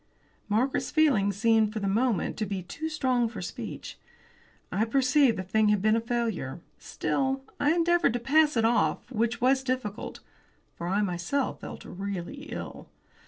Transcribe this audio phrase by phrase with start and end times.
[0.49, 3.99] Margaret's feelings seemed for the moment to be too strong for speech.
[4.71, 6.59] I perceived the thing had been a failure.
[6.79, 10.19] Still, I endeavoured to pass it off, which was difficult,
[10.75, 12.89] for I myself felt really ill.